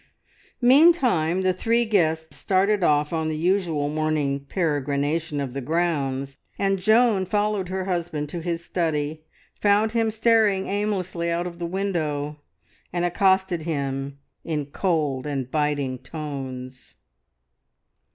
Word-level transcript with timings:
Meantime 0.63 1.43
the 1.43 1.53
three 1.53 1.85
guests 1.85 2.35
started 2.35 2.83
off 2.83 3.13
on 3.13 3.27
the 3.27 3.37
usual 3.37 3.87
morning 3.87 4.39
peregrination 4.39 5.39
of 5.39 5.53
the 5.53 5.61
grounds, 5.61 6.37
and 6.57 6.79
Joan 6.79 7.23
followed 7.23 7.69
her 7.69 7.83
husband 7.85 8.27
to 8.29 8.39
his 8.41 8.65
study, 8.65 9.21
found 9.53 9.91
him 9.91 10.09
staring 10.09 10.65
aimlessly 10.65 11.29
out 11.29 11.45
of 11.45 11.59
the 11.59 11.67
window, 11.67 12.41
and 12.91 13.05
accosted 13.05 13.61
him 13.61 14.17
in 14.43 14.65
cold 14.71 15.27
and 15.27 15.51
biting 15.51 15.99
tones. 15.99 16.95